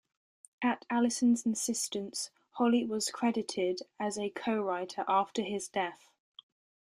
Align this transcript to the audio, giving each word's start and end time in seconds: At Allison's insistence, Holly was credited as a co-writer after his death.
At 0.63 0.83
Allison's 0.89 1.45
insistence, 1.45 2.31
Holly 2.53 2.83
was 2.85 3.11
credited 3.11 3.81
as 3.99 4.17
a 4.17 4.31
co-writer 4.31 5.05
after 5.07 5.43
his 5.43 5.67
death. 5.67 6.09